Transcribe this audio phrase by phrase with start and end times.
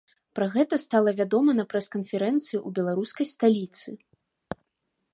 [0.37, 3.89] Пра гэта стала вядома на прэс-канферэнцыі ў беларускай сталіцы.